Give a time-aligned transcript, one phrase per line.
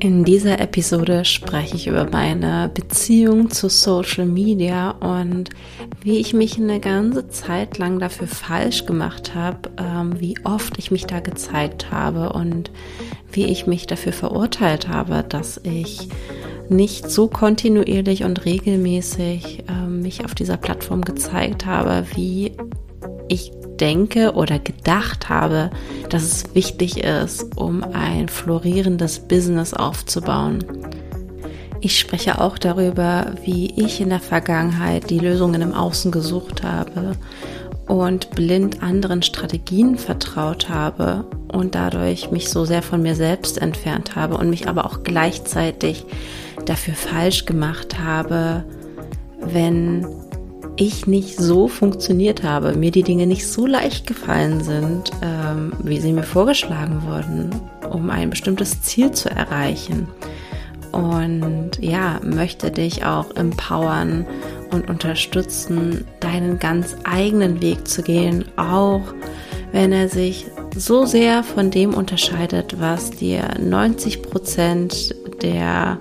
[0.00, 5.50] In dieser Episode spreche ich über meine Beziehung zu Social Media und
[6.02, 10.92] wie ich mich eine ganze Zeit lang dafür falsch gemacht habe, ähm, wie oft ich
[10.92, 12.70] mich da gezeigt habe und
[13.32, 16.08] wie ich mich dafür verurteilt habe, dass ich
[16.68, 22.52] nicht so kontinuierlich und regelmäßig ähm, mich auf dieser Plattform gezeigt habe, wie
[23.28, 25.70] ich denke oder gedacht habe,
[26.10, 30.64] dass es wichtig ist, um ein florierendes Business aufzubauen.
[31.80, 37.12] Ich spreche auch darüber, wie ich in der Vergangenheit die Lösungen im Außen gesucht habe
[37.86, 44.16] und blind anderen Strategien vertraut habe und dadurch mich so sehr von mir selbst entfernt
[44.16, 46.04] habe und mich aber auch gleichzeitig
[46.66, 48.64] dafür falsch gemacht habe,
[49.40, 50.06] wenn
[50.78, 56.00] ich nicht so funktioniert habe, mir die Dinge nicht so leicht gefallen sind, ähm, wie
[56.00, 57.50] sie mir vorgeschlagen wurden,
[57.90, 60.08] um ein bestimmtes Ziel zu erreichen.
[60.92, 64.26] Und ja, möchte dich auch empowern
[64.72, 69.02] und unterstützen, deinen ganz eigenen Weg zu gehen, auch
[69.72, 75.98] wenn er sich so sehr von dem unterscheidet, was dir 90 Prozent der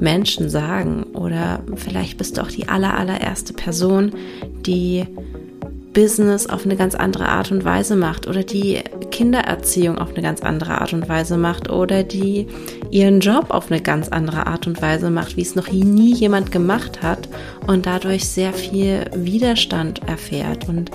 [0.00, 1.04] Menschen sagen.
[1.14, 4.12] Oder vielleicht bist du auch die aller, allererste Person,
[4.66, 5.06] die
[5.98, 8.78] Business auf eine ganz andere Art und Weise macht oder die
[9.10, 12.46] Kindererziehung auf eine ganz andere Art und Weise macht oder die
[12.90, 16.52] ihren Job auf eine ganz andere Art und Weise macht, wie es noch nie jemand
[16.52, 17.28] gemacht hat
[17.66, 20.68] und dadurch sehr viel Widerstand erfährt.
[20.68, 20.92] Und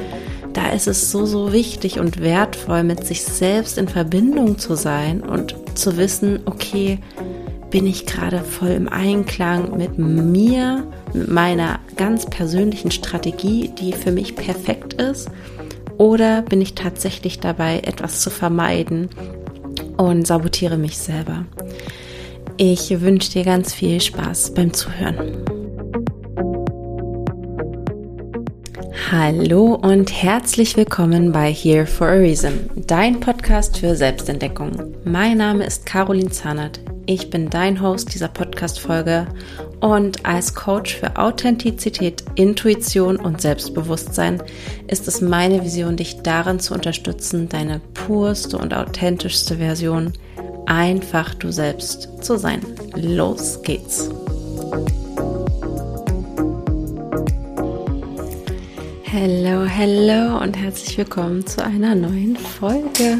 [0.53, 5.21] da ist es so, so wichtig und wertvoll, mit sich selbst in Verbindung zu sein
[5.21, 6.99] und zu wissen, okay,
[7.73, 14.11] bin ich gerade voll im Einklang mit mir, mit meiner ganz persönlichen Strategie, die für
[14.11, 15.31] mich perfekt ist?
[15.97, 19.09] Oder bin ich tatsächlich dabei, etwas zu vermeiden
[19.97, 21.47] und sabotiere mich selber?
[22.57, 25.43] Ich wünsche dir ganz viel Spaß beim Zuhören.
[29.11, 34.93] Hallo und herzlich willkommen bei Here for a Reason, dein Podcast für Selbstentdeckung.
[35.05, 36.79] Mein Name ist Caroline Zahnert.
[37.05, 39.27] Ich bin dein Host dieser Podcast-Folge
[39.81, 44.41] und als Coach für Authentizität, Intuition und Selbstbewusstsein
[44.87, 50.13] ist es meine Vision, dich darin zu unterstützen, deine purste und authentischste Version
[50.65, 52.61] einfach du selbst zu sein.
[52.95, 54.09] Los geht's!
[59.11, 63.17] Hallo, hallo und herzlich willkommen zu einer neuen Folge.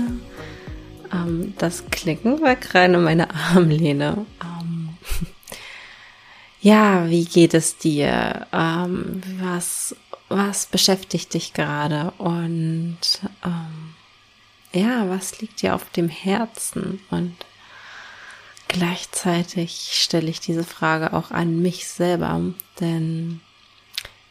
[1.13, 4.25] Ähm, das Klicken war gerade meine Armlehne.
[4.41, 4.89] Ähm,
[6.61, 8.47] ja, wie geht es dir?
[8.51, 9.95] Ähm, was,
[10.29, 12.11] was beschäftigt dich gerade?
[12.17, 12.97] Und
[13.45, 13.93] ähm,
[14.73, 16.99] ja, was liegt dir auf dem Herzen?
[17.11, 17.35] Und
[18.67, 22.41] gleichzeitig stelle ich diese Frage auch an mich selber,
[22.79, 23.39] denn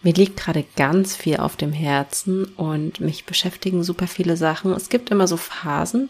[0.02, 4.72] mir liegt gerade ganz viel auf dem Herzen und mich beschäftigen super viele Sachen.
[4.72, 6.08] Es gibt immer so Phasen,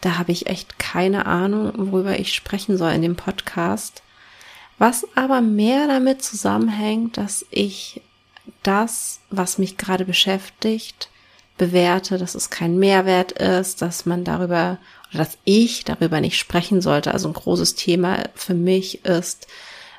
[0.00, 4.02] da habe ich echt keine Ahnung, worüber ich sprechen soll in dem Podcast.
[4.78, 8.02] Was aber mehr damit zusammenhängt, dass ich
[8.62, 11.08] das, was mich gerade beschäftigt,
[11.56, 14.78] bewerte, dass es kein Mehrwert ist, dass man darüber
[15.10, 17.12] oder dass ich darüber nicht sprechen sollte.
[17.12, 19.46] Also ein großes Thema für mich ist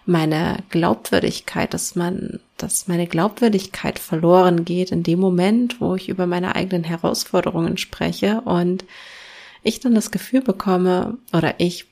[0.05, 6.27] meine Glaubwürdigkeit, dass man, dass meine Glaubwürdigkeit verloren geht in dem Moment, wo ich über
[6.27, 8.83] meine eigenen Herausforderungen spreche und
[9.65, 11.87] ich dann das Gefühl bekomme oder ich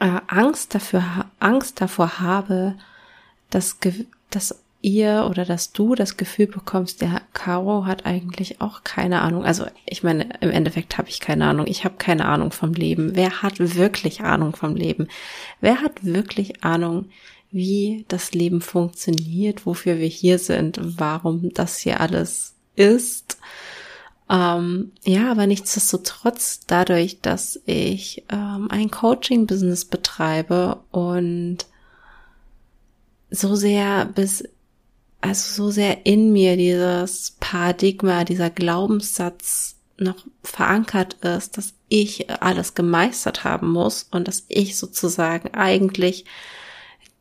[0.00, 2.74] äh, Angst dafür, Angst davor habe,
[3.50, 3.78] dass,
[4.30, 9.44] dass ihr oder dass du das Gefühl bekommst, der Caro hat eigentlich auch keine Ahnung.
[9.44, 11.66] Also ich meine, im Endeffekt habe ich keine Ahnung.
[11.66, 13.14] Ich habe keine Ahnung vom Leben.
[13.14, 15.08] Wer hat wirklich Ahnung vom Leben?
[15.60, 17.06] Wer hat wirklich Ahnung,
[17.50, 23.38] wie das Leben funktioniert, wofür wir hier sind, warum das hier alles ist?
[24.30, 31.66] Ähm, ja, aber nichtsdestotrotz, dadurch, dass ich ähm, ein Coaching-Business betreibe und
[33.30, 34.44] so sehr bis,
[35.20, 42.74] also so sehr in mir dieses Paradigma, dieser Glaubenssatz noch verankert ist, dass ich alles
[42.74, 46.24] gemeistert haben muss und dass ich sozusagen eigentlich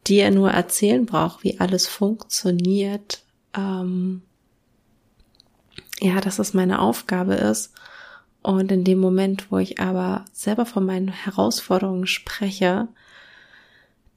[0.07, 3.23] dir nur erzählen brauche, wie alles funktioniert,
[3.55, 4.21] ähm,
[5.99, 7.73] ja, dass es meine Aufgabe ist.
[8.41, 12.87] Und in dem Moment, wo ich aber selber von meinen Herausforderungen spreche,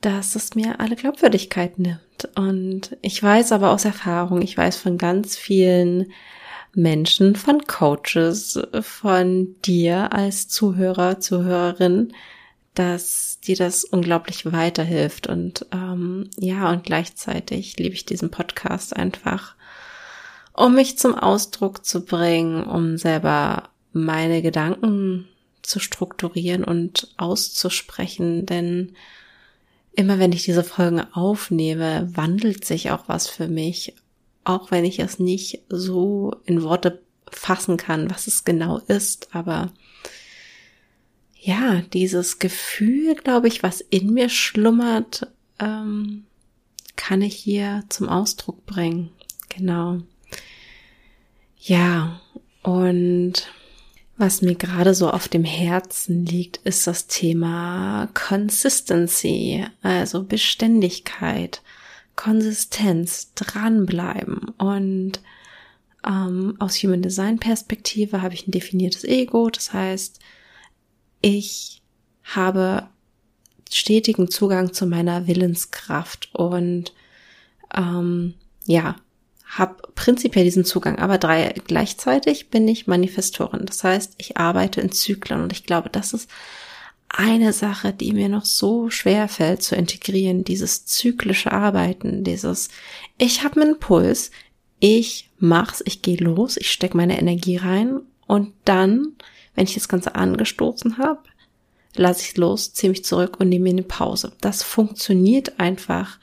[0.01, 2.29] dass es mir alle Glaubwürdigkeit nimmt.
[2.35, 6.13] Und ich weiß aber aus Erfahrung, ich weiß von ganz vielen
[6.75, 12.13] Menschen, von Coaches, von dir als Zuhörer, Zuhörerin,
[12.75, 15.27] dass dir das unglaublich weiterhilft.
[15.27, 19.57] Und ähm, ja, und gleichzeitig liebe ich diesen Podcast einfach,
[20.61, 25.29] um mich zum Ausdruck zu bringen, um selber meine Gedanken
[25.63, 28.95] zu strukturieren und auszusprechen, denn
[29.93, 33.95] immer wenn ich diese Folgen aufnehme, wandelt sich auch was für mich,
[34.45, 39.73] auch wenn ich es nicht so in Worte fassen kann, was es genau ist, aber
[41.43, 45.27] ja, dieses Gefühl, glaube ich, was in mir schlummert,
[45.59, 46.27] ähm,
[46.97, 49.11] kann ich hier zum Ausdruck bringen.
[49.49, 50.01] Genau.
[51.63, 52.21] Ja,
[52.63, 53.35] und
[54.17, 61.63] was mir gerade so auf dem Herzen liegt, ist das Thema Consistency, also Beständigkeit,
[62.17, 64.49] Konsistenz, dranbleiben.
[64.59, 65.21] Und
[66.07, 70.19] ähm, aus Human Design Perspektive habe ich ein definiertes Ego, das heißt,
[71.21, 71.83] ich
[72.25, 72.89] habe
[73.71, 76.95] stetigen Zugang zu meiner Willenskraft und
[77.75, 78.35] ähm,
[78.65, 78.97] ja,
[79.51, 83.67] habe prinzipiell diesen Zugang, aber drei gleichzeitig bin ich Manifestorin.
[83.67, 86.31] Das heißt, ich arbeite in Zyklen und ich glaube, das ist
[87.09, 92.69] eine Sache, die mir noch so schwer fällt zu integrieren, dieses zyklische Arbeiten, dieses
[93.19, 94.31] ich habe einen Impuls,
[94.79, 99.17] ich mach's, ich gehe los, ich stecke meine Energie rein und dann
[99.55, 101.21] wenn ich das Ganze angestoßen habe,
[101.95, 104.33] lasse ich los, ziehe mich zurück und nehme mir eine Pause.
[104.41, 106.19] Das funktioniert einfach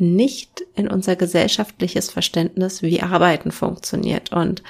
[0.00, 4.32] nicht in unser gesellschaftliches Verständnis, wie Arbeiten funktioniert.
[4.32, 4.62] Und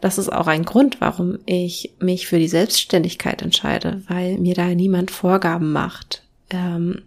[0.00, 4.66] das ist auch ein Grund, warum ich mich für die Selbstständigkeit entscheide, weil mir da
[4.68, 7.02] niemand Vorgaben macht, ähm,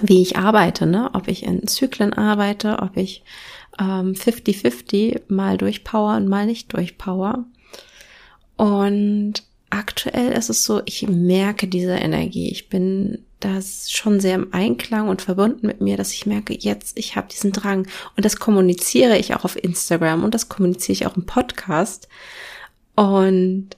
[0.00, 1.10] wie ich arbeite, ne?
[1.14, 3.22] ob ich in Zyklen arbeite, ob ich
[3.78, 7.44] 50-50 ähm, mal durchpower und mal nicht durchpower.
[8.56, 12.50] Und aktuell ist es so, ich merke diese Energie.
[12.50, 16.98] Ich bin das schon sehr im Einklang und verbunden mit mir, dass ich merke, jetzt,
[16.98, 17.86] ich habe diesen Drang.
[18.16, 22.08] Und das kommuniziere ich auch auf Instagram und das kommuniziere ich auch im Podcast.
[22.94, 23.70] Und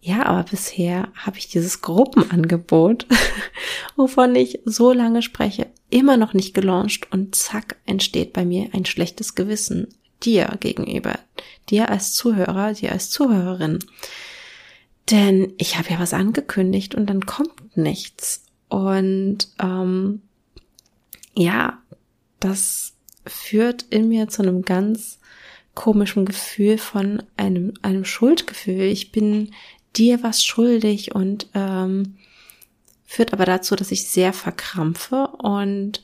[0.00, 3.06] ja, aber bisher habe ich dieses Gruppenangebot,
[3.96, 8.84] wovon ich so lange spreche, immer noch nicht gelauncht und zack, entsteht bei mir ein
[8.84, 9.88] schlechtes Gewissen
[10.22, 11.18] dir gegenüber,
[11.68, 13.78] dir als Zuhörer, dir als Zuhörerin.
[15.10, 18.44] Denn ich habe ja was angekündigt und dann kommt nichts.
[18.68, 20.22] Und ähm,
[21.34, 21.78] ja,
[22.40, 22.94] das
[23.26, 25.18] führt in mir zu einem ganz
[25.74, 28.82] komischen Gefühl von einem, einem Schuldgefühl.
[28.82, 29.52] Ich bin
[29.96, 32.16] dir was schuldig und ähm,
[33.04, 36.02] führt aber dazu, dass ich sehr verkrampfe und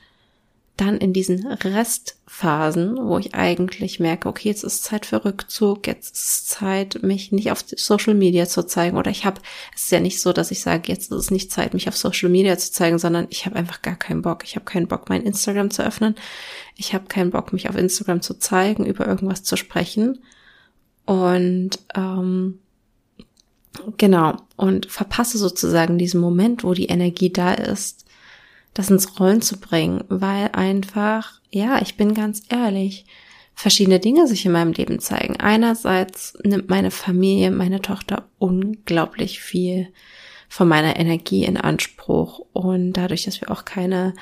[0.77, 6.17] dann in diesen Restphasen, wo ich eigentlich merke, okay, jetzt ist Zeit für Rückzug, jetzt
[6.17, 8.97] ist Zeit, mich nicht auf Social Media zu zeigen.
[8.97, 9.41] Oder ich habe,
[9.75, 11.97] es ist ja nicht so, dass ich sage, jetzt ist es nicht Zeit, mich auf
[11.97, 14.43] Social Media zu zeigen, sondern ich habe einfach gar keinen Bock.
[14.43, 16.17] Ich habe keinen Bock, mein Instagram zu öffnen.
[16.77, 20.19] Ich habe keinen Bock, mich auf Instagram zu zeigen, über irgendwas zu sprechen.
[21.07, 22.59] Und ähm,
[23.97, 28.04] genau, und verpasse sozusagen diesen Moment, wo die Energie da ist,
[28.75, 33.07] das ins Rollen zu bringen, weil einfach, ja, ich bin ganz ehrlich,
[33.55, 35.39] verschiedene Dinge sich in meinem Leben zeigen.
[35.39, 39.89] Einerseits nimmt meine Familie, meine Tochter unglaublich viel
[40.49, 44.15] von meiner Energie in Anspruch und dadurch, dass wir auch keine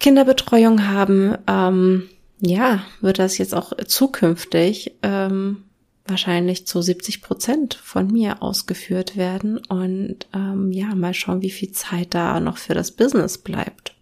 [0.00, 2.08] Kinderbetreuung haben, ähm,
[2.40, 5.64] ja, wird das jetzt auch zukünftig ähm,
[6.06, 11.72] wahrscheinlich zu 70 Prozent von mir ausgeführt werden und ähm, ja, mal schauen, wie viel
[11.72, 13.94] Zeit da noch für das Business bleibt.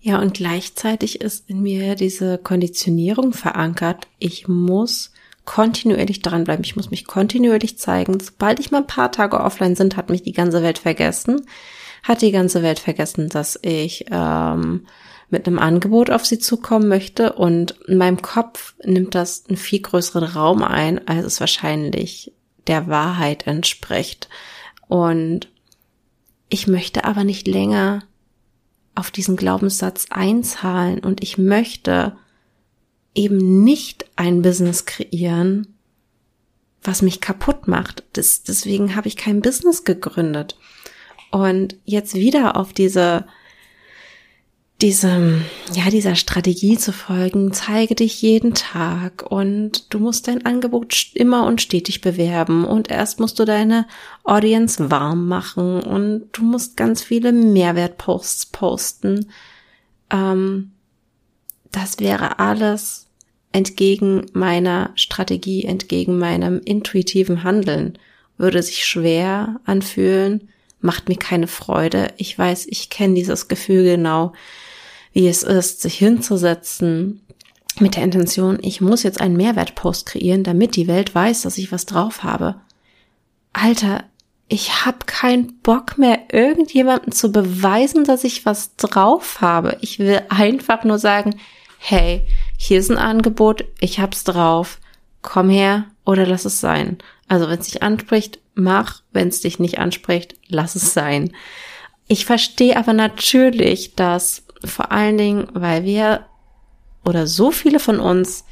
[0.00, 4.08] Ja, und gleichzeitig ist in mir diese Konditionierung verankert.
[4.18, 5.12] Ich muss
[5.44, 6.64] kontinuierlich dranbleiben.
[6.64, 8.18] Ich muss mich kontinuierlich zeigen.
[8.18, 11.42] Sobald ich mal ein paar Tage offline sind, hat mich die ganze Welt vergessen.
[12.02, 14.86] Hat die ganze Welt vergessen, dass ich ähm,
[15.30, 19.80] mit einem Angebot auf sie zukommen möchte und in meinem Kopf nimmt das einen viel
[19.80, 22.32] größeren Raum ein, als es wahrscheinlich
[22.66, 24.28] der Wahrheit entspricht.
[24.88, 25.48] Und
[26.48, 28.02] ich möchte aber nicht länger
[28.94, 32.16] auf diesen Glaubenssatz einzahlen und ich möchte
[33.14, 35.74] eben nicht ein Business kreieren,
[36.82, 38.04] was mich kaputt macht.
[38.14, 40.58] Das, deswegen habe ich kein Business gegründet.
[41.30, 43.26] Und jetzt wieder auf diese
[44.82, 45.44] diesem,
[45.74, 51.44] ja, dieser Strategie zu folgen, zeige dich jeden Tag und du musst dein Angebot immer
[51.46, 53.86] und stetig bewerben und erst musst du deine
[54.24, 59.30] Audience warm machen und du musst ganz viele Mehrwertposts posten.
[60.10, 60.72] Ähm,
[61.70, 63.06] das wäre alles
[63.52, 67.98] entgegen meiner Strategie, entgegen meinem intuitiven Handeln,
[68.38, 70.48] würde sich schwer anfühlen,
[70.80, 72.14] macht mir keine Freude.
[72.16, 74.32] Ich weiß, ich kenne dieses Gefühl genau,
[75.12, 77.20] wie es ist, sich hinzusetzen
[77.78, 81.72] mit der Intention, ich muss jetzt einen Mehrwertpost kreieren, damit die Welt weiß, dass ich
[81.72, 82.56] was drauf habe.
[83.52, 84.04] Alter,
[84.48, 89.78] ich habe keinen Bock mehr, irgendjemandem zu beweisen, dass ich was drauf habe.
[89.80, 91.36] Ich will einfach nur sagen,
[91.78, 92.26] hey,
[92.58, 94.78] hier ist ein Angebot, ich hab's drauf,
[95.22, 96.98] komm her oder lass es sein.
[97.28, 101.32] Also wenn es dich anspricht, mach, wenn es dich nicht anspricht, lass es sein.
[102.08, 106.26] Ich verstehe aber natürlich, dass vor allen Dingen, weil wir
[107.04, 108.44] oder so viele von uns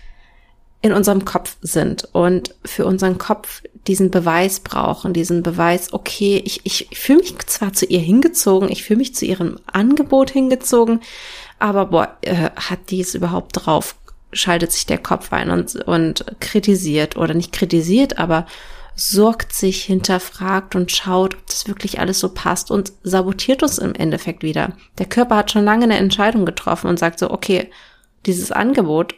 [0.81, 6.61] in unserem Kopf sind und für unseren Kopf diesen Beweis brauchen, diesen Beweis, okay, ich,
[6.65, 11.01] ich fühle mich zwar zu ihr hingezogen, ich fühle mich zu ihrem Angebot hingezogen,
[11.59, 13.97] aber boah, äh, hat die es überhaupt drauf?
[14.33, 18.47] Schaltet sich der Kopf ein und, und kritisiert oder nicht kritisiert, aber
[18.99, 23.95] sorgt sich, hinterfragt und schaut, ob das wirklich alles so passt und sabotiert uns im
[23.95, 24.73] Endeffekt wieder.
[24.99, 27.71] Der Körper hat schon lange eine Entscheidung getroffen und sagt so, okay,
[28.27, 29.15] dieses Angebot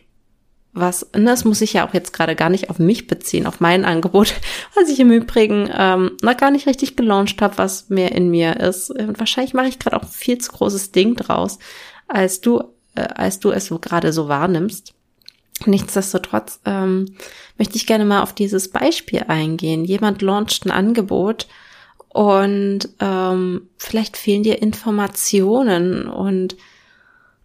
[0.72, 3.60] was, ne, das muss ich ja auch jetzt gerade gar nicht auf mich beziehen, auf
[3.60, 4.34] mein Angebot,
[4.74, 8.58] was ich im Übrigen ähm, noch gar nicht richtig gelauncht habe, was mehr in mir
[8.60, 8.90] ist.
[8.90, 11.58] Und wahrscheinlich mache ich gerade auch ein viel zu großes Ding draus,
[12.06, 12.62] als du,
[12.94, 14.94] äh, als du es so gerade so wahrnimmst.
[15.66, 17.14] Nichtsdestotrotz ähm,
[17.58, 19.84] möchte ich gerne mal auf dieses Beispiel eingehen.
[19.84, 21.46] Jemand launcht ein Angebot
[22.08, 26.56] und ähm, vielleicht fehlen dir Informationen und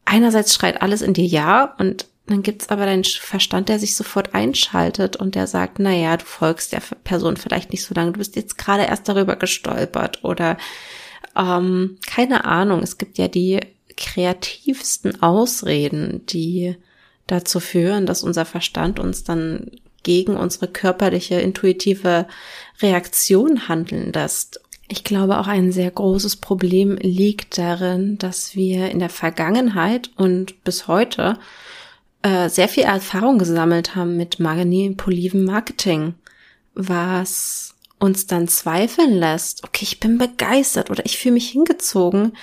[0.05, 4.34] einerseits schreit alles in dir ja und dann gibt's aber deinen Verstand, der sich sofort
[4.34, 8.17] einschaltet und der sagt, na ja, du folgst der Person vielleicht nicht so lange, du
[8.17, 10.57] bist jetzt gerade erst darüber gestolpert oder
[11.36, 12.81] ähm, keine Ahnung.
[12.81, 13.60] Es gibt ja die
[13.95, 16.75] kreativsten Ausreden, die
[17.27, 19.72] dazu führen, dass unser Verstand uns dann
[20.03, 22.27] gegen unsere körperliche, intuitive
[22.82, 24.62] Reaktion handeln lässt.
[24.88, 30.63] Ich glaube, auch ein sehr großes Problem liegt darin, dass wir in der Vergangenheit und
[30.63, 31.39] bis heute
[32.22, 36.13] äh, sehr viel Erfahrung gesammelt haben mit manipulivem Marketing,
[36.75, 42.34] was uns dann zweifeln lässt, okay, ich bin begeistert oder ich fühle mich hingezogen.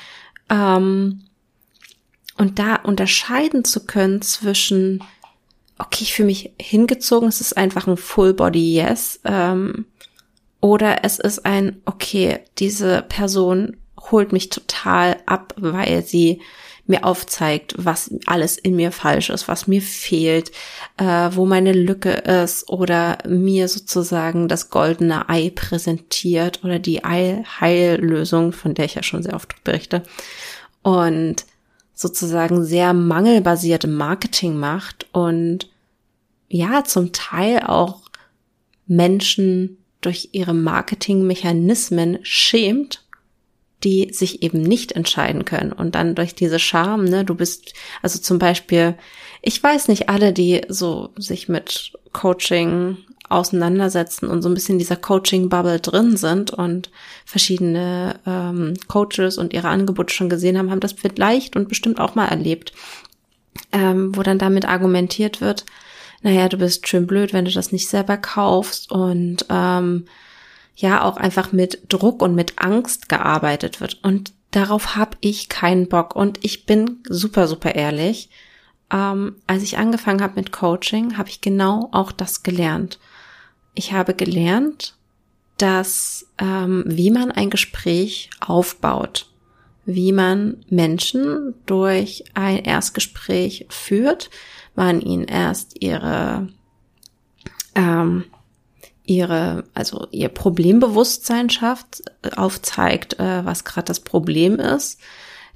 [0.50, 1.22] Ähm,
[2.42, 5.00] und da unterscheiden zu können zwischen,
[5.78, 9.86] okay, ich fühle mich hingezogen, es ist einfach ein Full Body Yes, ähm,
[10.60, 13.76] oder es ist ein, okay, diese Person
[14.10, 16.40] holt mich total ab, weil sie
[16.84, 20.50] mir aufzeigt, was alles in mir falsch ist, was mir fehlt,
[20.96, 28.52] äh, wo meine Lücke ist oder mir sozusagen das goldene Ei präsentiert oder die Heillösung,
[28.52, 30.02] von der ich ja schon sehr oft berichte.
[30.82, 31.44] Und
[32.02, 35.68] sozusagen sehr mangelbasierte Marketing macht und
[36.48, 38.02] ja, zum Teil auch
[38.86, 43.02] Menschen durch ihre Marketingmechanismen schämt
[43.84, 45.72] die sich eben nicht entscheiden können.
[45.72, 48.96] Und dann durch diese Scham, ne, du bist, also zum Beispiel,
[49.40, 52.98] ich weiß nicht, alle, die so sich mit Coaching
[53.32, 56.90] auseinandersetzen und so ein bisschen dieser Coaching-Bubble drin sind und
[57.24, 62.14] verschiedene ähm, Coaches und ihre Angebote schon gesehen haben, haben das vielleicht und bestimmt auch
[62.14, 62.72] mal erlebt,
[63.72, 65.64] ähm, wo dann damit argumentiert wird,
[66.22, 70.06] naja, du bist schön blöd, wenn du das nicht selber kaufst und ähm,
[70.76, 73.98] ja auch einfach mit Druck und mit Angst gearbeitet wird.
[74.02, 76.14] Und darauf habe ich keinen Bock.
[76.14, 78.30] Und ich bin super, super ehrlich.
[78.92, 82.98] Ähm, als ich angefangen habe mit Coaching, habe ich genau auch das gelernt.
[83.74, 84.94] Ich habe gelernt,
[85.58, 89.28] dass ähm, wie man ein Gespräch aufbaut,
[89.84, 94.30] wie man Menschen durch ein Erstgespräch führt,
[94.74, 96.48] man ihnen erst ihre
[97.74, 98.24] ähm,
[99.04, 102.02] ihre, also ihr Problembewusstsein schafft,
[102.36, 105.00] aufzeigt, äh, was gerade das Problem ist,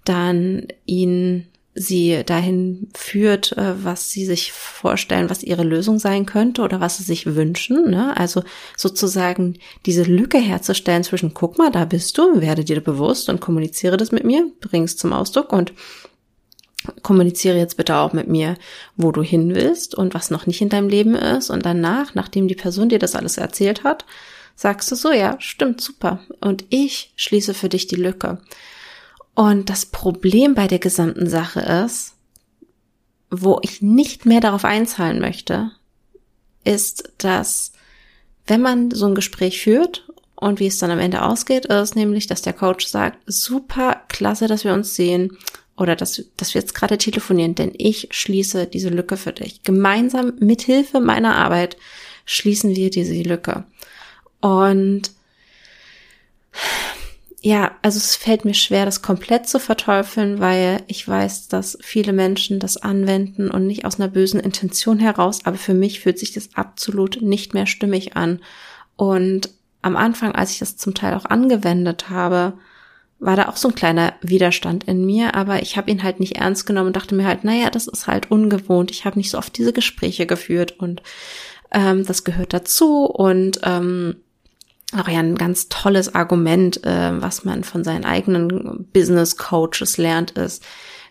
[0.05, 6.63] dann ihnen sie dahin führt, äh, was sie sich vorstellen, was ihre Lösung sein könnte
[6.63, 7.91] oder was sie sich wünschen.
[7.91, 8.17] Ne?
[8.17, 8.43] Also
[8.77, 13.99] sozusagen diese Lücke herzustellen zwischen, guck mal, da bist du, werde dir bewusst und kommuniziere
[13.99, 15.75] das mit mir, bring es zum Ausdruck und
[17.03, 18.57] kommuniziere jetzt bitte auch mit mir,
[18.97, 21.51] wo du hin willst und was noch nicht in deinem Leben ist.
[21.51, 24.07] Und danach, nachdem die Person dir das alles erzählt hat,
[24.55, 26.21] sagst du so, ja, stimmt, super.
[26.41, 28.39] Und ich schließe für dich die Lücke.
[29.37, 32.15] Und das Problem bei der gesamten Sache ist,
[33.31, 35.73] wo ich nicht mehr darauf einzahlen möchte,
[36.65, 37.73] ist, dass
[38.47, 42.27] wenn man so ein Gespräch führt und wie es dann am Ende ausgeht, ist nämlich,
[42.27, 45.37] dass der Coach sagt, super, klasse, dass wir uns sehen
[45.77, 49.63] oder dass, dass wir jetzt gerade telefonieren, denn ich schließe diese Lücke für dich.
[49.63, 51.77] Gemeinsam mit Hilfe meiner Arbeit
[52.25, 53.65] schließen wir diese Lücke.
[54.41, 55.11] Und
[57.47, 62.13] ja, also es fällt mir schwer, das komplett zu verteufeln, weil ich weiß, dass viele
[62.13, 66.33] Menschen das anwenden und nicht aus einer bösen Intention heraus, aber für mich fühlt sich
[66.33, 68.41] das absolut nicht mehr stimmig an.
[68.97, 69.51] Und
[69.81, 72.55] am Anfang, als ich das zum Teil auch angewendet habe,
[73.21, 76.39] war da auch so ein kleiner Widerstand in mir, aber ich habe ihn halt nicht
[76.39, 78.91] ernst genommen und dachte mir halt, naja, das ist halt ungewohnt.
[78.91, 81.01] Ich habe nicht so oft diese Gespräche geführt und
[81.71, 84.17] ähm, das gehört dazu und ähm,
[84.97, 90.33] auch ja ein ganz tolles Argument, äh, was man von seinen eigenen Business Coaches lernt,
[90.33, 90.65] ist,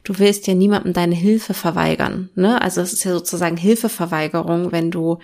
[0.04, 2.30] du willst ja niemandem deine Hilfe verweigern.
[2.36, 2.62] Ne?
[2.62, 5.20] Also es ist ja sozusagen Hilfeverweigerung, wenn du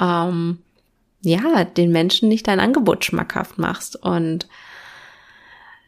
[0.00, 0.58] ähm,
[1.22, 3.96] ja den Menschen nicht dein Angebot schmackhaft machst.
[3.96, 4.48] Und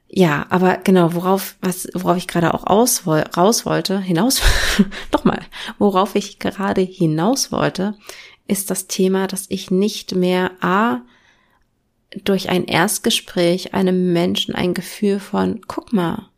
[0.09, 4.41] ja, aber genau, worauf, was, worauf ich gerade auch aus, raus wollte, hinaus,
[5.13, 5.41] nochmal,
[5.79, 7.95] worauf ich gerade hinaus wollte,
[8.47, 11.03] ist das Thema, dass ich nicht mehr A,
[12.25, 16.29] durch ein Erstgespräch einem Menschen ein Gefühl von, guck mal,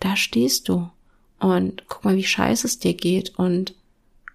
[0.00, 0.90] da stehst du
[1.38, 3.74] und guck mal, wie scheiße es dir geht und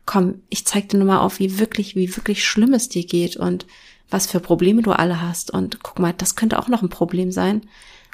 [0.05, 3.37] komm, ich zeig dir nur mal auf, wie wirklich, wie wirklich schlimm es dir geht
[3.37, 3.67] und
[4.09, 7.31] was für Probleme du alle hast und guck mal, das könnte auch noch ein Problem
[7.31, 7.61] sein.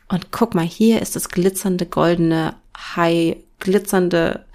[0.09, 4.45] Und guck mal, hier ist das glitzernde goldene Hai, glitzernde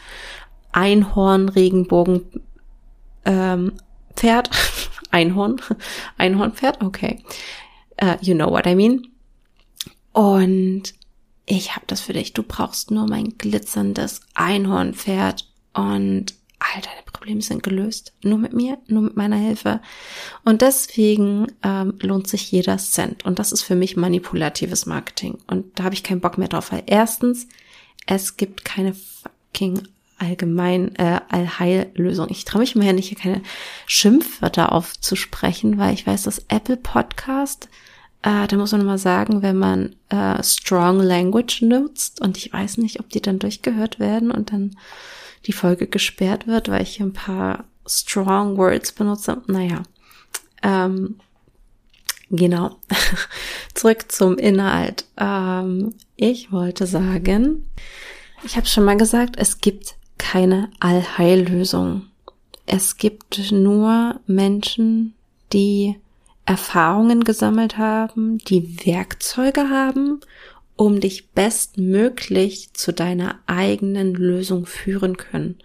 [0.70, 2.22] Einhorn, Regenbogen,
[3.24, 3.72] ähm,
[4.14, 4.50] Pferd,
[5.10, 5.60] Einhorn,
[6.18, 7.24] Einhornpferd, okay.
[8.02, 9.09] Uh, you know what I mean.
[10.12, 10.95] Und
[11.47, 12.33] ich habe das für dich.
[12.33, 18.12] Du brauchst nur mein glitzerndes Einhornpferd und all deine Probleme sind gelöst.
[18.23, 19.80] Nur mit mir, nur mit meiner Hilfe.
[20.45, 23.25] Und deswegen ähm, lohnt sich jeder Cent.
[23.25, 25.38] Und das ist für mich manipulatives Marketing.
[25.47, 26.73] Und da habe ich keinen Bock mehr drauf.
[26.73, 27.49] Weil erstens,
[28.07, 29.83] es gibt keine fucking
[30.19, 32.28] allgemein äh, Allheillösung.
[32.30, 33.42] Ich traue mich mir ja nicht, hier keine
[33.87, 37.69] Schimpfwörter aufzusprechen, weil ich weiß, dass Apple Podcast
[38.22, 42.78] äh, da muss man mal sagen, wenn man äh, Strong Language nutzt und ich weiß
[42.78, 44.76] nicht, ob die dann durchgehört werden und dann
[45.46, 49.42] die Folge gesperrt wird, weil ich ein paar Strong Words benutze.
[49.46, 49.83] Naja,
[50.62, 51.16] ähm,
[52.28, 52.76] genau.
[53.74, 55.06] Zurück zum Inhalt.
[55.16, 57.66] Ähm, ich wollte sagen,
[58.44, 62.02] ich habe schon mal gesagt, es gibt keine Allheillösung.
[62.66, 65.14] Es gibt nur Menschen,
[65.52, 65.96] die
[66.50, 70.18] Erfahrungen gesammelt haben, die Werkzeuge haben,
[70.74, 75.60] um dich bestmöglich zu deiner eigenen Lösung führen können.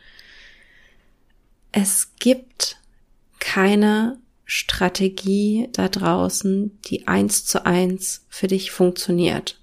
[1.71, 2.77] Es gibt
[3.39, 9.59] keine Strategie da draußen, die eins zu eins für dich funktioniert.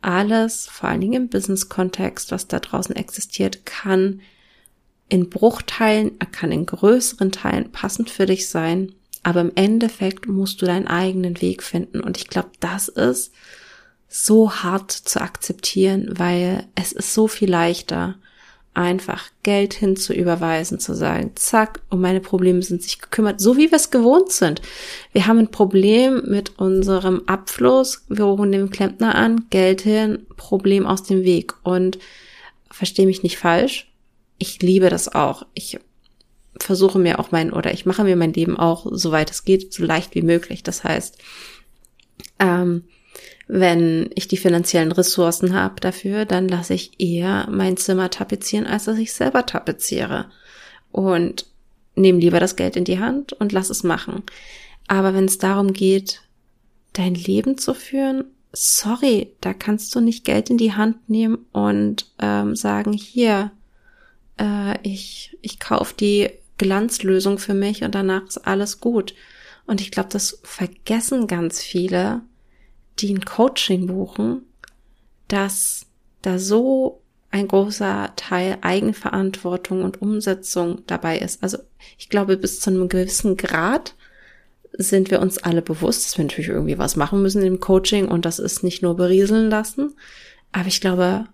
[0.00, 4.22] Alles, vor allen Dingen im Business-Kontext, was da draußen existiert, kann
[5.08, 8.92] in Bruchteilen, kann in größeren Teilen passend für dich sein
[9.28, 12.00] aber im Endeffekt musst du deinen eigenen Weg finden.
[12.00, 13.30] Und ich glaube, das ist
[14.08, 18.14] so hart zu akzeptieren, weil es ist so viel leichter,
[18.72, 23.76] einfach Geld hinzuüberweisen, zu sagen, zack, um meine Probleme sind sich gekümmert, so wie wir
[23.76, 24.62] es gewohnt sind.
[25.12, 30.86] Wir haben ein Problem mit unserem Abfluss, wir rufen den Klempner an, Geld hin, Problem
[30.86, 31.52] aus dem Weg.
[31.64, 31.98] Und
[32.70, 33.92] verstehe mich nicht falsch,
[34.38, 35.44] ich liebe das auch.
[35.52, 35.78] Ich
[36.60, 39.84] versuche mir auch mein, oder ich mache mir mein Leben auch, soweit es geht, so
[39.84, 40.62] leicht wie möglich.
[40.62, 41.18] Das heißt,
[42.38, 42.84] ähm,
[43.46, 48.84] wenn ich die finanziellen Ressourcen habe dafür, dann lasse ich eher mein Zimmer tapezieren, als
[48.84, 50.26] dass ich selber tapeziere.
[50.92, 51.46] Und
[51.94, 54.22] nehme lieber das Geld in die Hand und lass es machen.
[54.86, 56.22] Aber wenn es darum geht,
[56.92, 62.06] dein Leben zu führen, sorry, da kannst du nicht Geld in die Hand nehmen und
[62.18, 63.50] ähm, sagen, hier,
[64.38, 69.14] äh, ich, ich kauf die Glanzlösung für mich und danach ist alles gut.
[69.66, 72.22] Und ich glaube, das vergessen ganz viele,
[72.98, 74.42] die ein Coaching buchen,
[75.28, 75.86] dass
[76.22, 81.42] da so ein großer Teil Eigenverantwortung und Umsetzung dabei ist.
[81.42, 81.58] Also
[81.98, 83.94] ich glaube, bis zu einem gewissen Grad
[84.72, 88.24] sind wir uns alle bewusst, dass wir natürlich irgendwie was machen müssen im Coaching und
[88.24, 89.94] das ist nicht nur berieseln lassen.
[90.52, 91.26] Aber ich glaube,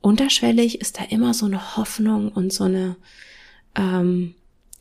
[0.00, 2.96] unterschwellig ist da immer so eine Hoffnung und so eine,
[3.74, 4.34] ähm,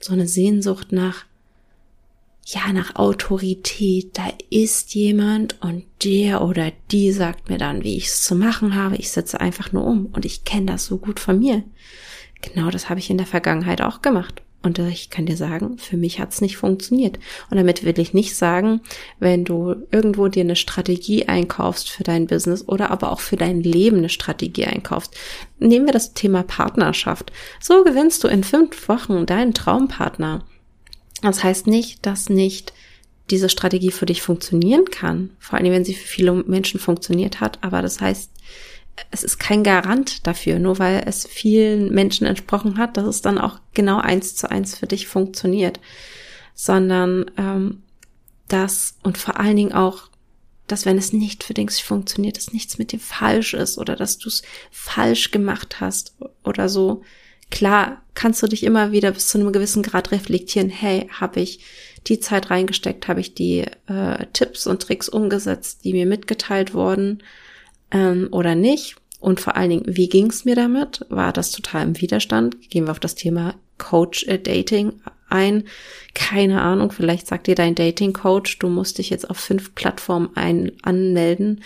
[0.05, 1.25] so eine Sehnsucht nach,
[2.45, 4.17] ja, nach Autorität.
[4.17, 8.75] Da ist jemand und der oder die sagt mir dann, wie ich es zu machen
[8.75, 8.97] habe.
[8.97, 11.63] Ich setze einfach nur um und ich kenne das so gut von mir.
[12.41, 14.43] Genau das habe ich in der Vergangenheit auch gemacht.
[14.65, 17.19] Und ich kann dir sagen, für mich hat es nicht funktioniert.
[17.51, 18.81] Und damit will ich nicht sagen,
[19.19, 23.61] wenn du irgendwo dir eine Strategie einkaufst für dein Business oder aber auch für dein
[23.61, 25.15] Leben eine Strategie einkaufst.
[25.59, 27.31] Nehmen wir das Thema Partnerschaft.
[27.61, 30.43] So gewinnst du in fünf Wochen deinen Traumpartner.
[31.21, 32.73] Das heißt nicht, dass nicht
[33.29, 37.59] diese Strategie für dich funktionieren kann, vor allem wenn sie für viele Menschen funktioniert hat,
[37.61, 38.31] aber das heißt,
[39.11, 43.37] es ist kein Garant dafür, nur weil es vielen Menschen entsprochen hat, dass es dann
[43.37, 45.79] auch genau eins zu eins für dich funktioniert,
[46.53, 47.83] sondern ähm,
[48.47, 50.03] das und vor allen Dingen auch,
[50.67, 54.17] dass wenn es nicht für dich funktioniert, dass nichts mit dir falsch ist oder dass
[54.17, 57.03] du es falsch gemacht hast oder so.
[57.51, 61.63] Klar, kannst du dich immer wieder bis zu einem gewissen Grad reflektieren, hey, habe ich
[62.07, 67.21] die Zeit reingesteckt, habe ich die äh, Tipps und Tricks umgesetzt, die mir mitgeteilt wurden
[67.95, 68.97] ähm, oder nicht?
[69.19, 71.05] Und vor allen Dingen, wie ging es mir damit?
[71.09, 72.69] War das total im Widerstand?
[72.69, 74.93] Gehen wir auf das Thema Coach äh, Dating
[75.29, 75.63] ein.
[76.13, 80.29] Keine Ahnung, vielleicht sagt dir dein Dating Coach, du musst dich jetzt auf fünf Plattformen
[80.35, 81.63] ein anmelden,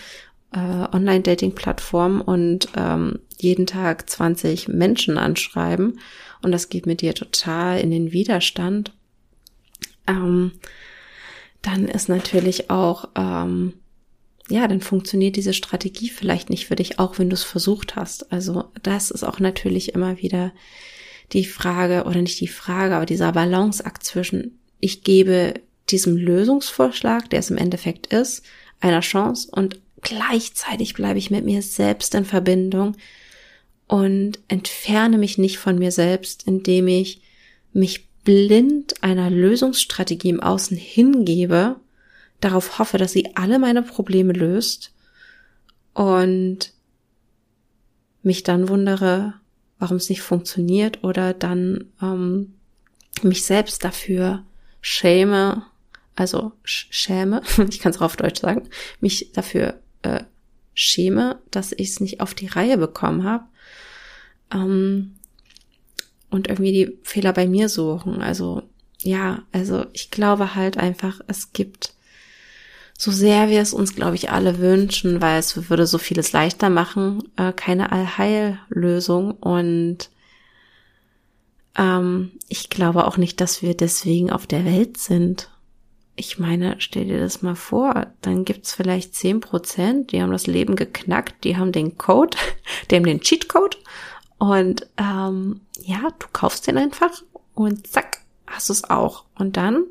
[0.52, 6.00] äh, Online-Dating-Plattformen und ähm, jeden Tag 20 Menschen anschreiben.
[6.42, 8.92] Und das geht mit dir total in den Widerstand.
[10.06, 10.52] Ähm,
[11.62, 13.74] dann ist natürlich auch ähm,
[14.50, 18.32] ja, dann funktioniert diese Strategie vielleicht nicht für dich, auch wenn du es versucht hast.
[18.32, 20.52] Also das ist auch natürlich immer wieder
[21.32, 25.54] die Frage, oder nicht die Frage, aber dieser Balanceakt zwischen, ich gebe
[25.88, 28.44] diesem Lösungsvorschlag, der es im Endeffekt ist,
[28.80, 32.96] einer Chance und gleichzeitig bleibe ich mit mir selbst in Verbindung
[33.86, 37.20] und entferne mich nicht von mir selbst, indem ich
[37.72, 41.76] mich blind einer Lösungsstrategie im Außen hingebe
[42.40, 44.92] darauf hoffe, dass sie alle meine Probleme löst
[45.94, 46.72] und
[48.22, 49.34] mich dann wundere,
[49.78, 52.54] warum es nicht funktioniert oder dann ähm,
[53.22, 54.44] mich selbst dafür
[54.80, 55.66] schäme,
[56.16, 58.68] also schäme, ich kann es auch auf Deutsch sagen,
[59.00, 60.24] mich dafür äh,
[60.74, 63.44] schäme, dass ich es nicht auf die Reihe bekommen habe
[64.52, 65.16] ähm,
[66.30, 68.22] und irgendwie die Fehler bei mir suchen.
[68.22, 68.62] Also
[68.98, 71.94] ja, also ich glaube halt einfach, es gibt
[73.00, 76.68] so sehr wir es uns, glaube ich, alle wünschen, weil es würde so vieles leichter
[76.68, 79.30] machen, äh, keine Allheillösung.
[79.30, 80.10] Und
[81.78, 85.48] ähm, ich glaube auch nicht, dass wir deswegen auf der Welt sind.
[86.14, 90.46] Ich meine, stell dir das mal vor, dann gibt's vielleicht zehn Prozent, die haben das
[90.46, 92.36] Leben geknackt, die haben den Code,
[92.90, 93.78] die haben den Cheatcode
[94.36, 97.22] und ähm, ja, du kaufst den einfach
[97.54, 99.24] und zack, hast du es auch.
[99.38, 99.84] Und dann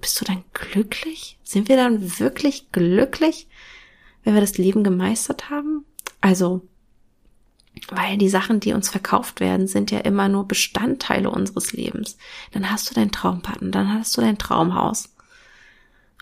[0.00, 1.38] bist du dann glücklich?
[1.42, 3.48] Sind wir dann wirklich glücklich,
[4.24, 5.84] wenn wir das Leben gemeistert haben?
[6.20, 6.66] Also,
[7.90, 12.16] weil die Sachen, die uns verkauft werden, sind ja immer nur Bestandteile unseres Lebens.
[12.52, 15.14] Dann hast du deinen Traumpartner, dann hast du dein Traumhaus.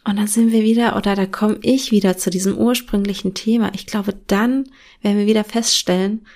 [0.05, 3.73] Und dann sind wir wieder, oder da komme ich wieder zu diesem ursprünglichen Thema.
[3.75, 4.65] Ich glaube, dann
[5.03, 6.27] werden wir wieder feststellen,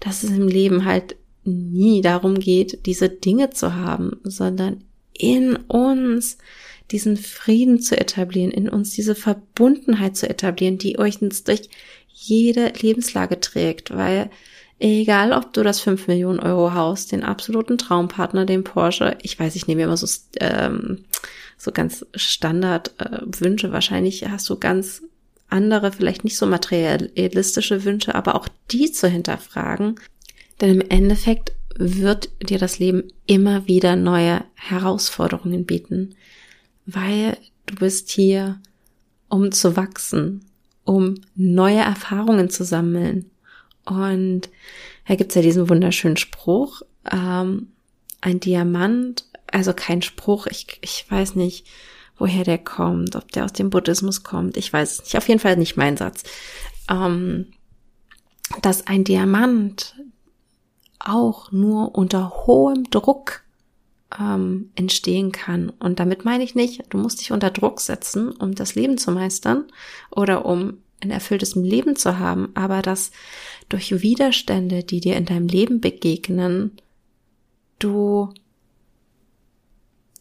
[0.00, 4.84] dass es im Leben halt nie darum geht, diese Dinge zu haben, sondern
[5.22, 6.36] in uns
[6.90, 11.70] diesen Frieden zu etablieren, in uns diese Verbundenheit zu etablieren, die euch durch
[12.08, 14.30] jede Lebenslage trägt, weil
[14.80, 19.54] egal ob du das 5 Millionen Euro Haus, den absoluten Traumpartner, den Porsche, ich weiß,
[19.54, 20.06] ich nehme immer so,
[20.40, 21.04] ähm,
[21.56, 25.02] so ganz Standard äh, Wünsche, wahrscheinlich hast du ganz
[25.48, 30.00] andere, vielleicht nicht so materialistische Wünsche, aber auch die zu hinterfragen,
[30.60, 36.14] denn im Endeffekt wird dir das Leben immer wieder neue Herausforderungen bieten
[36.86, 38.60] weil du bist hier,
[39.28, 40.44] um zu wachsen,
[40.84, 43.30] um neue Erfahrungen zu sammeln.
[43.84, 44.48] Und
[45.06, 47.68] da gibt's ja diesen wunderschönen Spruch, ähm,
[48.20, 51.66] ein Diamant, also kein Spruch, ich, ich weiß nicht,
[52.16, 55.40] woher der kommt, ob der aus dem Buddhismus kommt, ich weiß es nicht, auf jeden
[55.40, 56.22] Fall nicht mein Satz,
[56.88, 57.48] ähm,
[58.60, 59.96] dass ein Diamant
[61.04, 63.42] auch nur unter hohem Druck
[64.18, 65.70] ähm, entstehen kann.
[65.70, 69.10] Und damit meine ich nicht, du musst dich unter Druck setzen, um das Leben zu
[69.10, 69.64] meistern
[70.10, 73.10] oder um ein erfülltes Leben zu haben, aber dass
[73.68, 76.72] durch Widerstände, die dir in deinem Leben begegnen,
[77.78, 78.32] du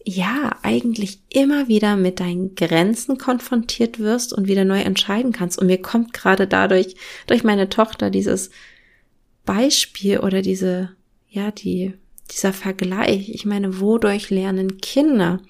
[0.04, 5.60] ja eigentlich immer wieder mit deinen Grenzen konfrontiert wirst und wieder neu entscheiden kannst.
[5.60, 6.96] Und mir kommt gerade dadurch,
[7.28, 8.50] durch meine Tochter dieses
[9.46, 10.96] Beispiel oder diese,
[11.30, 11.94] ja, die
[12.32, 13.30] dieser Vergleich.
[13.30, 15.42] Ich meine, wodurch lernen Kinder?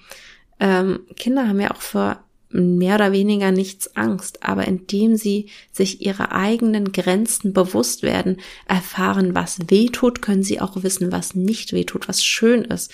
[0.60, 6.02] Ähm, Kinder haben ja auch vor mehr oder weniger nichts Angst, aber indem sie sich
[6.02, 11.72] ihre eigenen Grenzen bewusst werden, erfahren, was weh tut, können sie auch wissen, was nicht
[11.72, 12.92] weh tut, was schön ist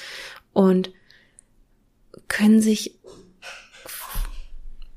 [0.54, 0.92] und
[2.28, 2.94] können sich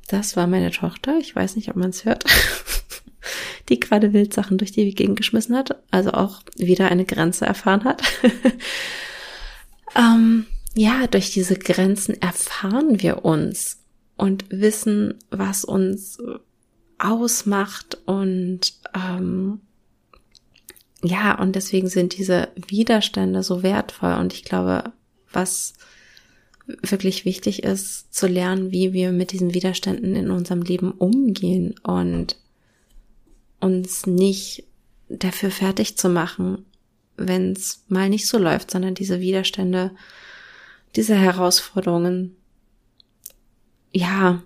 [0.08, 2.24] das war meine Tochter, ich weiß nicht, ob man es hört,
[3.70, 8.02] die gerade Wildsachen durch die Gegend geschmissen hat, also auch wieder eine Grenze erfahren hat.
[9.96, 13.78] ähm, ja, durch diese Grenzen erfahren wir uns
[14.16, 16.18] und wissen, was uns
[16.98, 19.60] ausmacht und ähm,
[21.02, 24.14] ja, und deswegen sind diese Widerstände so wertvoll.
[24.14, 24.92] Und ich glaube,
[25.32, 25.74] was
[26.66, 32.36] wirklich wichtig ist, zu lernen, wie wir mit diesen Widerständen in unserem Leben umgehen und
[33.60, 34.64] uns nicht
[35.08, 36.64] dafür fertig zu machen,
[37.16, 39.92] wenn es mal nicht so läuft, sondern diese Widerstände,
[40.96, 42.36] diese Herausforderungen,
[43.92, 44.42] ja,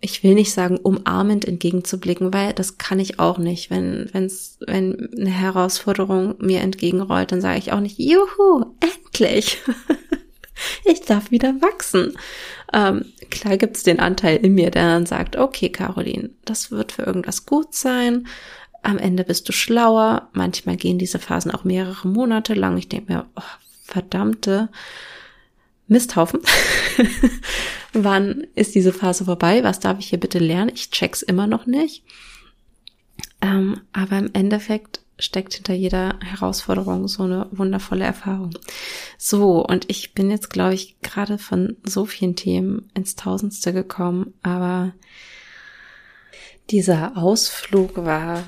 [0.00, 3.70] ich will nicht sagen, umarmend entgegenzublicken, weil das kann ich auch nicht.
[3.70, 9.58] Wenn, wenn's, wenn eine Herausforderung mir entgegenrollt, dann sage ich auch nicht, juhu, endlich.
[10.84, 12.16] ich darf wieder wachsen.
[12.72, 17.02] Ähm, klar gibt's den Anteil in mir, der dann sagt, okay, Caroline, das wird für
[17.02, 18.26] irgendwas gut sein.
[18.82, 20.28] Am Ende bist du schlauer.
[20.32, 22.76] Manchmal gehen diese Phasen auch mehrere Monate lang.
[22.76, 23.42] Ich denke mir, oh,
[23.82, 24.68] verdammte
[25.88, 26.40] Misthaufen.
[27.92, 29.64] Wann ist diese Phase vorbei?
[29.64, 30.70] Was darf ich hier bitte lernen?
[30.74, 32.04] Ich check's immer noch nicht.
[33.40, 38.50] Ähm, aber im Endeffekt steckt hinter jeder Herausforderung so eine wundervolle Erfahrung.
[39.18, 44.34] So, und ich bin jetzt, glaube ich, gerade von so vielen Themen ins Tausendste gekommen,
[44.42, 44.92] aber
[46.70, 48.44] dieser Ausflug war,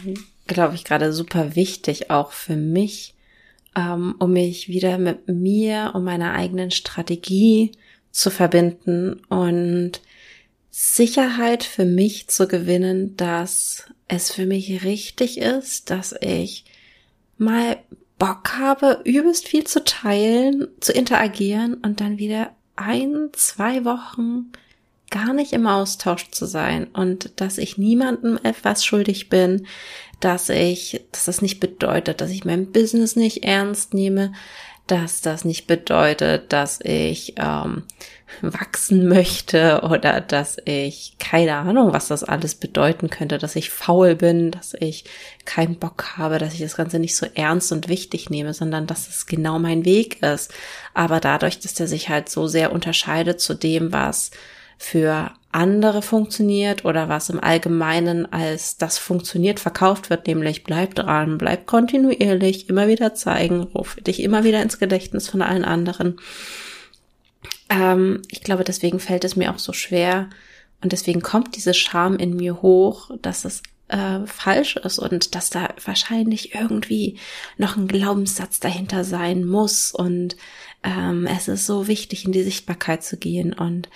[0.46, 3.14] glaube ich, gerade super wichtig, auch für mich,
[3.76, 7.72] ähm, um mich wieder mit mir und meiner eigenen Strategie
[8.11, 10.00] zu verbinden und
[10.70, 16.64] Sicherheit für mich zu gewinnen, dass es für mich richtig ist, dass ich
[17.37, 17.78] mal
[18.18, 24.52] Bock habe, übelst viel zu teilen, zu interagieren und dann wieder ein, zwei Wochen
[25.11, 29.66] gar nicht im Austausch zu sein und dass ich niemandem etwas schuldig bin,
[30.20, 34.33] dass ich, dass das nicht bedeutet, dass ich mein Business nicht ernst nehme,
[34.88, 37.85] dass das nicht bedeutet, dass ich ähm,
[38.40, 44.16] wachsen möchte oder dass ich keine Ahnung, was das alles bedeuten könnte, dass ich faul
[44.16, 45.05] bin, dass ich
[45.44, 49.09] keinen Bock habe, dass ich das Ganze nicht so ernst und wichtig nehme, sondern dass
[49.09, 50.53] es genau mein Weg ist.
[50.94, 54.31] Aber dadurch, dass der sich halt so sehr unterscheidet zu dem, was
[54.79, 61.37] für andere funktioniert oder was im Allgemeinen als das funktioniert verkauft wird, nämlich bleib dran,
[61.37, 66.16] bleib kontinuierlich, immer wieder zeigen, ruf dich immer wieder ins Gedächtnis von allen anderen.
[67.68, 70.31] Ähm, ich glaube, deswegen fällt es mir auch so schwer
[70.83, 75.51] und deswegen kommt diese Scham in mir hoch, dass es äh, falsch ist und dass
[75.51, 77.18] da wahrscheinlich irgendwie
[77.57, 80.37] noch ein Glaubenssatz dahinter sein muss und
[80.85, 83.88] ähm, es ist so wichtig, in die Sichtbarkeit zu gehen und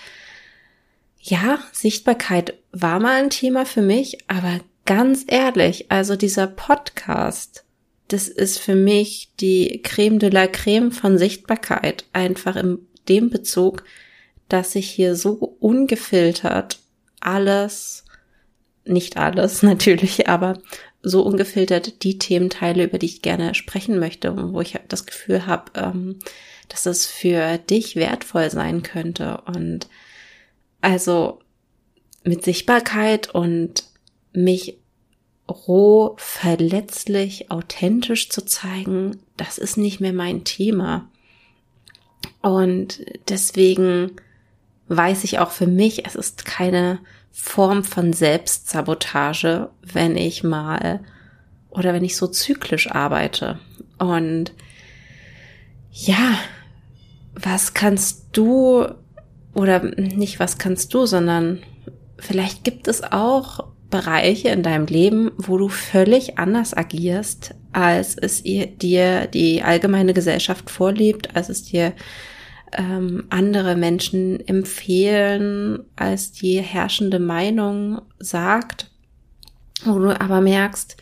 [1.22, 7.64] ja, Sichtbarkeit war mal ein Thema für mich, aber ganz ehrlich, also dieser Podcast,
[8.08, 13.84] das ist für mich die Creme de la Creme von Sichtbarkeit, einfach in dem Bezug,
[14.48, 16.80] dass ich hier so ungefiltert
[17.20, 18.04] alles,
[18.84, 20.58] nicht alles natürlich, aber
[21.02, 25.06] so ungefiltert die Themen teile, über die ich gerne sprechen möchte und wo ich das
[25.06, 26.18] Gefühl habe, ähm,
[26.68, 29.40] dass es für dich wertvoll sein könnte.
[29.46, 29.88] Und
[30.82, 31.40] also
[32.24, 33.84] mit Sichtbarkeit und
[34.32, 34.78] mich
[35.48, 41.08] roh, verletzlich, authentisch zu zeigen, das ist nicht mehr mein Thema.
[42.40, 44.12] Und deswegen
[44.88, 51.00] weiß ich auch für mich, es ist keine Form von Selbstsabotage, wenn ich mal
[51.70, 53.58] oder wenn ich so zyklisch arbeite.
[53.98, 54.52] Und
[55.90, 56.38] ja,
[57.34, 58.86] was kannst du
[59.54, 61.60] oder nicht, was kannst du, sondern
[62.18, 68.42] vielleicht gibt es auch Bereiche in deinem Leben, wo du völlig anders agierst, als es
[68.42, 71.92] dir die allgemeine Gesellschaft vorlebt, als es dir
[72.72, 78.90] ähm, andere Menschen empfehlen, als die herrschende Meinung sagt,
[79.84, 80.96] wo du aber merkst,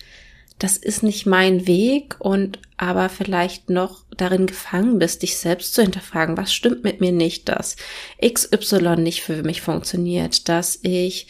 [0.61, 5.81] das ist nicht mein Weg und aber vielleicht noch darin gefangen bist, dich selbst zu
[5.81, 7.77] hinterfragen, was stimmt mit mir nicht, dass
[8.23, 11.29] XY nicht für mich funktioniert, dass ich,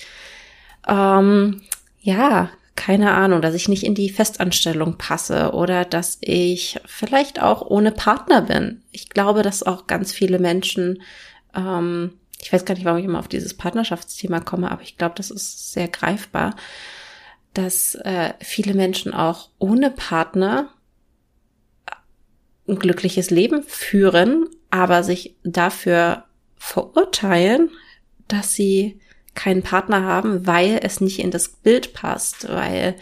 [0.89, 1.63] ähm,
[2.01, 7.63] ja, keine Ahnung, dass ich nicht in die Festanstellung passe oder dass ich vielleicht auch
[7.63, 8.83] ohne Partner bin.
[8.91, 11.03] Ich glaube, dass auch ganz viele Menschen,
[11.55, 15.15] ähm, ich weiß gar nicht, warum ich immer auf dieses Partnerschaftsthema komme, aber ich glaube,
[15.17, 16.57] das ist sehr greifbar
[17.55, 20.71] dass äh, viele Menschen auch ohne Partner
[22.69, 26.25] ein glückliches Leben führen, aber sich dafür
[26.57, 27.71] verurteilen,
[28.29, 29.01] dass sie
[29.35, 32.97] keinen Partner haben, weil es nicht in das Bild passt, weil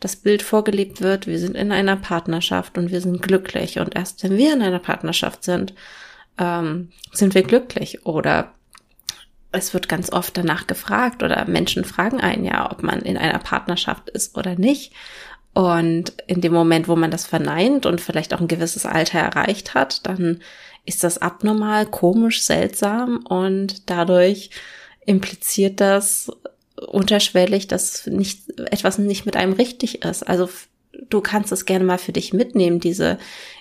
[0.00, 3.78] das Bild vorgelebt wird, wir sind in einer Partnerschaft und wir sind glücklich.
[3.78, 5.74] Und erst wenn wir in einer Partnerschaft sind,
[6.38, 8.06] ähm, sind wir glücklich.
[8.06, 8.54] Oder
[9.54, 13.38] es wird ganz oft danach gefragt oder Menschen fragen einen ja, ob man in einer
[13.38, 14.92] Partnerschaft ist oder nicht.
[15.54, 19.74] Und in dem Moment, wo man das verneint und vielleicht auch ein gewisses Alter erreicht
[19.74, 20.40] hat, dann
[20.84, 24.50] ist das abnormal, komisch, seltsam und dadurch
[25.06, 26.30] impliziert das
[26.88, 30.24] unterschwellig, dass nicht, etwas nicht mit einem richtig ist.
[30.24, 30.48] Also
[31.08, 33.18] du kannst es gerne mal für dich mitnehmen, diese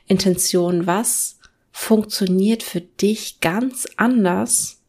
[0.07, 1.37] Intention, was
[1.71, 4.82] funktioniert für dich ganz anders,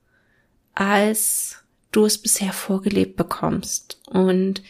[0.75, 4.01] als du es bisher vorgelebt bekommst.
[4.07, 4.63] Und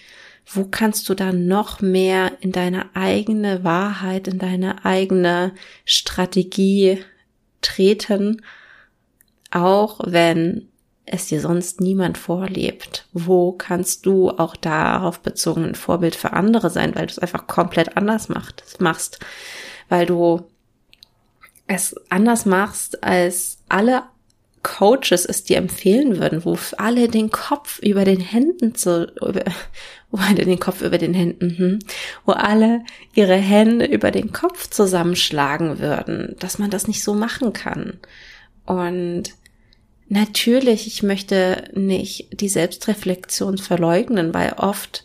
[0.47, 7.03] wo kannst du dann noch mehr in deine eigene Wahrheit, in deine eigene Strategie
[7.63, 8.43] treten,
[9.51, 10.69] auch wenn
[11.07, 13.07] es dir sonst niemand vorlebt.
[13.13, 17.47] Wo kannst du auch darauf bezogen ein Vorbild für andere sein, weil du es einfach
[17.47, 18.29] komplett anders
[18.79, 19.19] machst,
[19.89, 20.43] weil du
[21.67, 24.03] es anders machst als alle
[24.65, 29.45] Coaches es dir empfehlen würden, wo alle den Kopf über den Händen zu, über,
[30.11, 31.79] wo alle den Kopf über den Händen, hm,
[32.25, 32.83] wo alle
[33.15, 38.01] ihre Hände über den Kopf zusammenschlagen würden, dass man das nicht so machen kann.
[38.67, 39.25] Und
[40.09, 45.05] natürlich, ich möchte nicht die Selbstreflexion verleugnen, weil oft,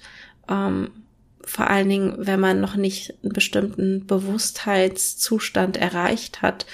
[0.50, 0.90] ähm,
[1.44, 6.66] vor allen Dingen, wenn man noch nicht einen bestimmten Bewusstheitszustand erreicht hat,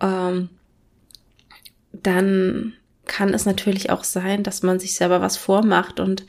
[0.00, 0.48] ähm,
[2.04, 2.74] dann
[3.06, 6.24] kann es natürlich auch sein, dass man sich selber was vormacht und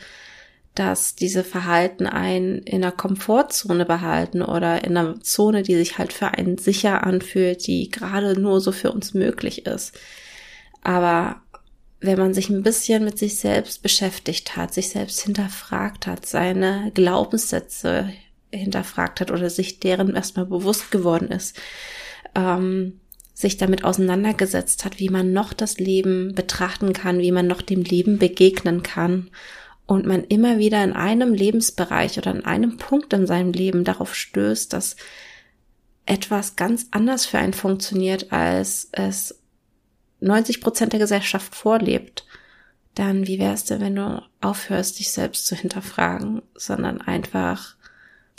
[0.73, 6.11] dass diese Verhalten einen in einer Komfortzone behalten oder in einer Zone, die sich halt
[6.11, 9.97] für einen sicher anfühlt, die gerade nur so für uns möglich ist.
[10.81, 11.41] Aber
[12.01, 16.91] wenn man sich ein bisschen mit sich selbst beschäftigt hat, sich selbst hinterfragt hat, seine
[16.93, 18.09] Glaubenssätze
[18.51, 21.57] hinterfragt hat oder sich deren erstmal bewusst geworden ist,
[22.35, 22.99] ähm,
[23.35, 27.83] sich damit auseinandergesetzt hat, wie man noch das Leben betrachten kann, wie man noch dem
[27.83, 29.29] Leben begegnen kann.
[29.85, 34.15] Und man immer wieder in einem Lebensbereich oder in einem Punkt in seinem Leben darauf
[34.15, 34.95] stößt, dass
[36.07, 39.39] etwas ganz anders für einen funktioniert, als es
[40.21, 42.25] 90 Prozent der Gesellschaft vorlebt,
[42.95, 47.74] dann wie wär's denn, wenn du aufhörst, dich selbst zu hinterfragen, sondern einfach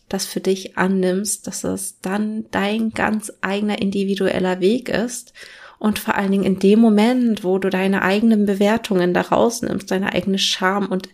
[0.09, 5.33] das für dich annimmst, dass es dann dein ganz eigener individueller Weg ist
[5.79, 10.13] und vor allen Dingen in dem Moment, wo du deine eigenen Bewertungen da rausnimmst, deine
[10.13, 11.09] eigene Scham und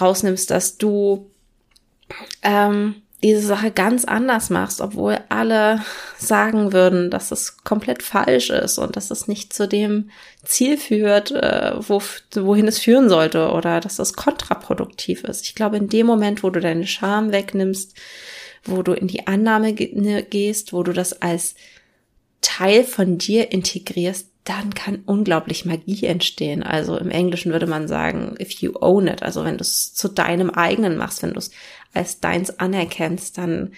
[0.00, 1.30] rausnimmst, dass du
[2.42, 5.82] ähm, diese Sache ganz anders machst, obwohl alle
[6.18, 10.10] sagen würden, dass es komplett falsch ist und dass es nicht zu dem
[10.44, 12.02] Ziel führt, äh, wo,
[12.34, 15.46] wohin es führen sollte oder dass es kontraproduktiv ist.
[15.46, 17.94] Ich glaube, in dem Moment, wo du deine Scham wegnimmst,
[18.64, 21.54] wo du in die Annahme ne, gehst, wo du das als
[22.42, 26.62] Teil von dir integrierst, dann kann unglaublich Magie entstehen.
[26.62, 30.08] Also im Englischen würde man sagen, if you own it, also wenn du es zu
[30.08, 31.50] deinem eigenen machst, wenn du es
[31.96, 33.72] als deins anerkennst, dann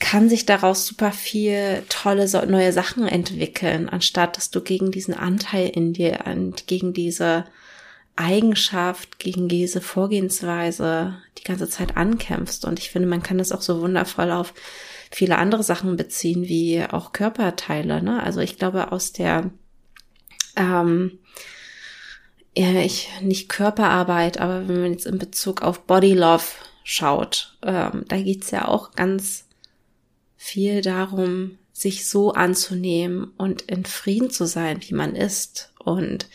[0.00, 5.68] kann sich daraus super viel tolle neue Sachen entwickeln, anstatt dass du gegen diesen Anteil
[5.68, 7.44] in dir und gegen diese
[8.16, 12.64] Eigenschaft, gegen diese Vorgehensweise die ganze Zeit ankämpfst.
[12.64, 14.54] Und ich finde, man kann das auch so wundervoll auf
[15.10, 18.02] viele andere Sachen beziehen, wie auch Körperteile.
[18.02, 18.22] Ne?
[18.22, 19.50] Also ich glaube, aus der
[20.56, 21.18] ähm,
[22.56, 26.44] ja, ich nicht Körperarbeit, aber wenn man jetzt in Bezug auf Body Love
[26.84, 29.46] schaut, ähm, da geht's ja auch ganz
[30.36, 36.28] viel darum, sich so anzunehmen und in Frieden zu sein, wie man ist und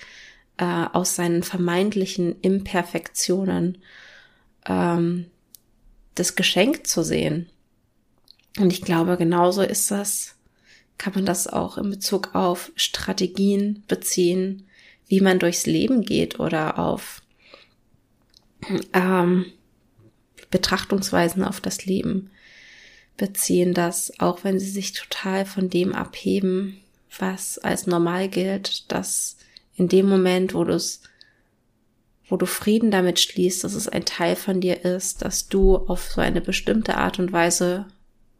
[0.57, 3.77] äh, aus seinen vermeintlichen Imperfektionen
[4.65, 5.27] ähm,
[6.15, 7.49] das Geschenk zu sehen.
[8.57, 10.35] Und ich glaube, genauso ist das,
[10.97, 14.67] kann man das auch in Bezug auf Strategien beziehen,
[15.07, 17.21] wie man durchs Leben geht oder auf
[18.93, 19.45] ähm,
[20.51, 22.31] Betrachtungsweisen auf das Leben
[23.17, 26.79] beziehen, dass auch wenn sie sich total von dem abheben,
[27.17, 29.37] was als normal gilt, dass
[29.75, 31.01] in dem Moment, wo du es,
[32.27, 36.11] wo du Frieden damit schließt, dass es ein Teil von dir ist, dass du auf
[36.11, 37.85] so eine bestimmte Art und Weise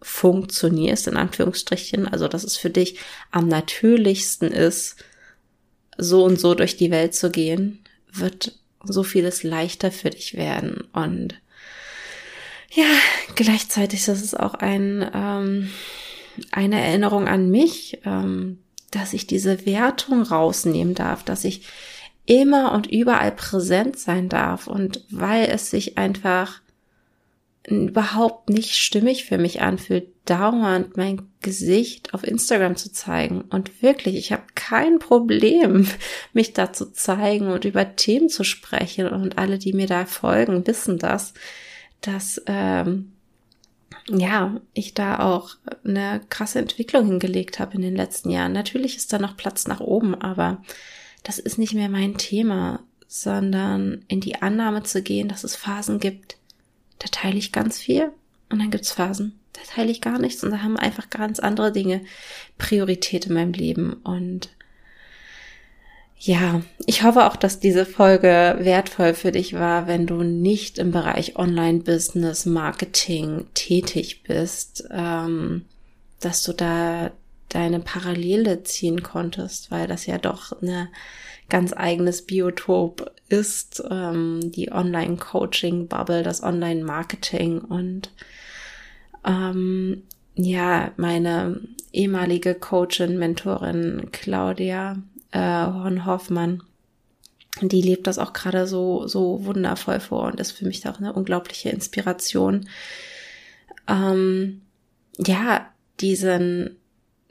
[0.01, 2.99] funktionierst, in Anführungsstrichen, also dass es für dich
[3.31, 4.95] am natürlichsten ist,
[5.97, 7.79] so und so durch die Welt zu gehen,
[8.11, 10.87] wird so vieles leichter für dich werden.
[10.93, 11.35] Und
[12.71, 12.85] ja,
[13.35, 15.69] gleichzeitig ist es auch ein, ähm,
[16.51, 18.59] eine Erinnerung an mich, ähm,
[18.91, 21.67] dass ich diese Wertung rausnehmen darf, dass ich
[22.25, 26.61] immer und überall präsent sein darf und weil es sich einfach
[27.67, 33.41] überhaupt nicht stimmig für mich anfühlt, dauernd mein Gesicht auf Instagram zu zeigen.
[33.41, 35.87] Und wirklich, ich habe kein Problem,
[36.33, 39.07] mich da zu zeigen und über Themen zu sprechen.
[39.07, 41.33] Und alle, die mir da folgen, wissen das,
[42.01, 43.11] dass ähm,
[44.07, 45.51] ja, ich da auch
[45.83, 48.53] eine krasse Entwicklung hingelegt habe in den letzten Jahren.
[48.53, 50.63] Natürlich ist da noch Platz nach oben, aber
[51.23, 55.99] das ist nicht mehr mein Thema, sondern in die Annahme zu gehen, dass es Phasen
[55.99, 56.37] gibt,
[56.99, 58.11] da teile ich ganz viel
[58.49, 61.71] und dann gibt's Phasen, da teile ich gar nichts und da haben einfach ganz andere
[61.71, 62.01] Dinge
[62.57, 64.49] Priorität in meinem Leben und
[66.21, 70.91] ja, ich hoffe auch, dass diese Folge wertvoll für dich war, wenn du nicht im
[70.91, 75.63] Bereich Online-Business, Marketing tätig bist, ähm,
[76.19, 77.11] dass du da
[77.47, 80.89] deine Parallele ziehen konntest, weil das ja doch eine
[81.47, 88.11] ganz eigenes Biotop ist, ähm, die Online-Coaching-Bubble, das Online-Marketing und
[89.25, 90.03] ähm,
[90.35, 91.61] ja, meine
[91.93, 94.97] ehemalige Coachin, Mentorin Claudia
[95.31, 96.63] äh, Horn-Hoffmann,
[97.61, 101.13] die lebt das auch gerade so, so wundervoll vor und ist für mich auch eine
[101.13, 102.67] unglaubliche Inspiration.
[103.87, 104.61] Ähm,
[105.17, 105.67] ja,
[105.99, 106.77] diesen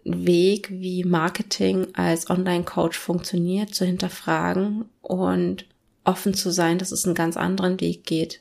[0.05, 5.67] Weg, wie Marketing als Online-Coach funktioniert, zu hinterfragen und
[6.05, 8.41] offen zu sein, dass es einen ganz anderen Weg geht,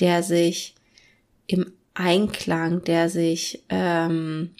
[0.00, 0.74] der sich
[1.46, 4.50] im Einklang, der sich ähm,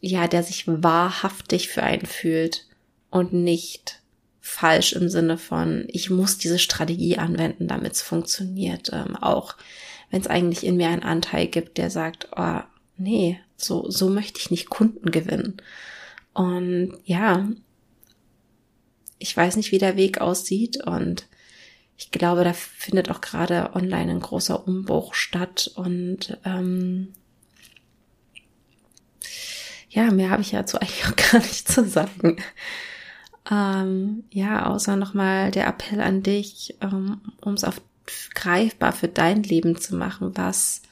[0.00, 2.66] ja, der sich wahrhaftig für einen fühlt
[3.10, 4.00] und nicht
[4.40, 8.90] falsch im Sinne von, ich muss diese Strategie anwenden, damit es funktioniert.
[8.92, 9.56] Ähm, auch
[10.10, 12.60] wenn es eigentlich in mir einen Anteil gibt, der sagt, oh,
[12.96, 15.56] nee, so, so möchte ich nicht Kunden gewinnen.
[16.32, 17.48] Und ja,
[19.18, 21.26] ich weiß nicht, wie der Weg aussieht und
[21.96, 27.14] ich glaube, da findet auch gerade online ein großer Umbruch statt und ähm,
[29.88, 32.36] ja, mehr habe ich dazu eigentlich auch gar nicht zu sagen.
[33.50, 37.80] Ähm, ja, außer nochmal der Appell an dich, ähm, um es auf
[38.34, 40.36] greifbar für dein Leben zu machen.
[40.36, 40.82] Was,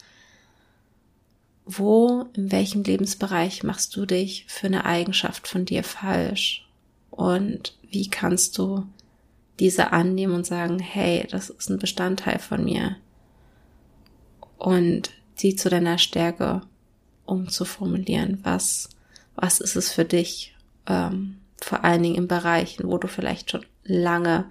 [1.64, 6.66] wo, in welchem Lebensbereich machst du dich für eine Eigenschaft von dir falsch?
[7.10, 8.86] Und wie kannst du
[9.60, 12.96] diese annehmen und sagen, hey, das ist ein Bestandteil von mir.
[14.58, 16.62] Und sie zu deiner Stärke
[17.24, 18.40] umzuformulieren.
[18.42, 18.88] Was,
[19.34, 20.54] was ist es für dich?
[20.86, 24.50] Ähm, vor allen Dingen in Bereichen, wo du vielleicht schon lange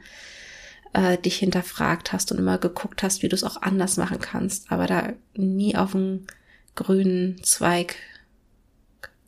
[0.93, 4.71] äh, dich hinterfragt hast und immer geguckt hast, wie du es auch anders machen kannst,
[4.71, 6.27] aber da nie auf einen
[6.75, 7.95] grünen Zweig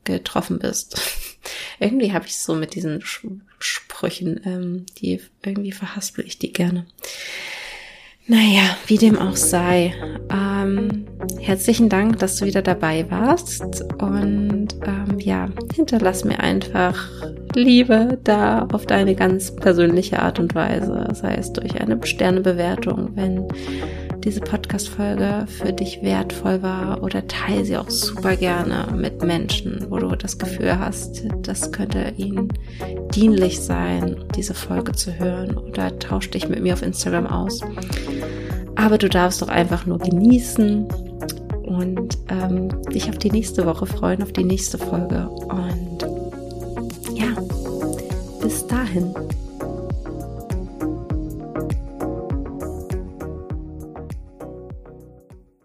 [0.03, 0.99] getroffen bist.
[1.79, 3.03] irgendwie habe ich so mit diesen
[3.59, 6.85] Sprüchen, ähm, die irgendwie verhaspel ich die gerne.
[8.27, 9.93] Naja, wie dem auch sei.
[10.31, 11.05] Ähm,
[11.39, 13.83] herzlichen Dank, dass du wieder dabei warst.
[13.99, 17.07] Und ähm, ja, hinterlass mir einfach
[17.53, 21.07] Liebe da auf deine ganz persönliche Art und Weise.
[21.13, 23.47] Sei es durch eine Sternebewertung, wenn
[24.25, 29.99] diese Podcast-Folge für dich wertvoll war oder teile sie auch super gerne mit Menschen, wo
[29.99, 32.51] du das Gefühl hast, das könnte ihnen
[33.13, 37.61] dienlich sein, diese Folge zu hören oder tausch dich mit mir auf Instagram aus.
[38.75, 40.87] Aber du darfst doch einfach nur genießen
[41.63, 45.29] und ähm, dich auf die nächste Woche freuen, auf die nächste Folge.
[45.29, 46.01] Und
[47.13, 47.27] ja,
[48.41, 49.13] bis dahin.